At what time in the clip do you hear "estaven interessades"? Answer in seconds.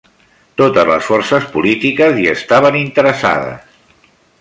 2.35-3.81